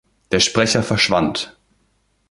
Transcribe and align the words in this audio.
Der 0.31 0.39
Sprecher 0.39 0.81
verschwand. 0.81 1.55